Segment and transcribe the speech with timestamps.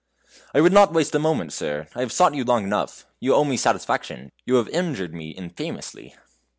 [0.55, 3.43] "I would not waste a moment, sir; I have sought you long enough; you owe
[3.43, 6.15] me satisfaction, you have injured me infamously."